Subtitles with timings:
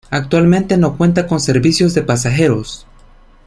[0.09, 2.87] Actualmente no cuenta con servicios de pasajeros.